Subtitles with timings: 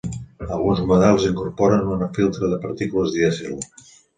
[0.45, 3.63] Alguns models incorporen un filtre de partícules dièsel.